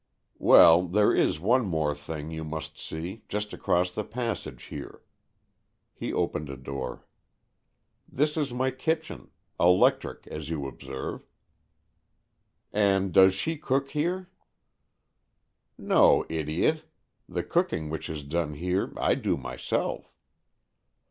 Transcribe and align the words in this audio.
"Well, 0.39 0.87
there 0.87 1.13
is 1.13 1.39
one 1.39 1.61
thing 1.93 2.25
more 2.25 2.31
you 2.33 2.43
must 2.43 2.75
see, 2.75 3.23
just 3.29 3.53
across 3.53 3.91
the 3.91 4.03
passage 4.03 4.63
here." 4.63 5.03
He 5.93 6.11
opened 6.11 6.49
a 6.49 6.57
door." 6.57 7.05
This 8.11 8.35
is 8.35 8.51
my 8.51 8.71
kitchen— 8.71 9.29
electric 9.59 10.25
as 10.25 10.49
you 10.49 10.65
observe."" 10.67 11.27
And 12.73 13.13
does 13.13 13.35
she 13.35 13.57
cook 13.59 13.91
here?" 13.91 14.27
56 15.77 15.77
AN 15.77 15.85
EXCHANGE 15.85 15.87
OF 15.91 15.97
SOULS 15.97 15.99
''No, 15.99 16.25
idiot. 16.35 16.83
The 17.29 17.43
cooking 17.43 17.89
which 17.91 18.09
is 18.09 18.23
done 18.23 18.55
here 18.55 18.93
I 18.97 19.13
do 19.13 19.37
myself. 19.37 20.11